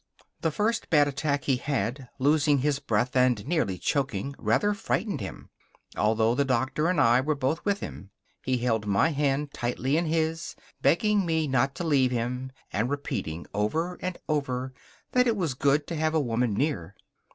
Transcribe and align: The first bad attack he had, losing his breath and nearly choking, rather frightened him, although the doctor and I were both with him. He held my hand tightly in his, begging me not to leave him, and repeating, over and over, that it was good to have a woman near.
The 0.39 0.49
first 0.49 0.89
bad 0.89 1.07
attack 1.07 1.43
he 1.43 1.57
had, 1.57 2.09
losing 2.17 2.57
his 2.57 2.79
breath 2.79 3.15
and 3.15 3.45
nearly 3.45 3.77
choking, 3.77 4.33
rather 4.39 4.73
frightened 4.73 5.21
him, 5.21 5.51
although 5.95 6.33
the 6.33 6.43
doctor 6.43 6.87
and 6.87 6.99
I 6.99 7.21
were 7.21 7.35
both 7.35 7.63
with 7.63 7.81
him. 7.81 8.09
He 8.41 8.57
held 8.57 8.87
my 8.87 9.09
hand 9.09 9.53
tightly 9.53 9.97
in 9.97 10.07
his, 10.07 10.55
begging 10.81 11.23
me 11.23 11.47
not 11.47 11.75
to 11.75 11.83
leave 11.83 12.09
him, 12.09 12.51
and 12.73 12.89
repeating, 12.89 13.45
over 13.53 13.99
and 14.01 14.17
over, 14.27 14.73
that 15.11 15.27
it 15.27 15.37
was 15.37 15.53
good 15.53 15.85
to 15.85 15.95
have 15.95 16.15
a 16.15 16.19
woman 16.19 16.55
near. 16.55 16.95